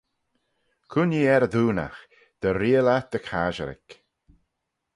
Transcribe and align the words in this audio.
Cooinee 0.91 1.29
er 1.35 1.47
y 1.47 1.49
doonaght, 1.53 2.07
dy 2.41 2.49
reayll 2.51 2.91
eh 2.95 3.05
dy 3.11 3.19
casherick. 3.27 3.89